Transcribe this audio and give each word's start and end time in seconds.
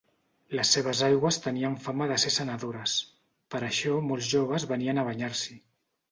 Les 0.59 0.69
seves 0.75 1.01
aigües 1.07 1.37
tenien 1.41 1.75
fama 1.83 2.07
de 2.11 2.17
ser 2.23 2.31
sanadores, 2.35 2.95
per 3.55 3.61
això 3.67 3.99
molts 4.07 4.31
joves 4.31 4.65
venien 4.73 5.03
a 5.03 5.05
banyar-s'hi. 5.11 5.59